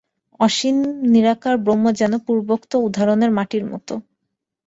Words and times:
অসীম 0.39 0.77
নিরাকার 1.11 1.55
ব্রহ্ম 1.63 1.85
যেন 1.99 2.13
পূর্বোক্ত 2.25 2.71
উদাহরণের 2.87 3.31
মাটির 3.37 3.63
মত। 3.71 3.87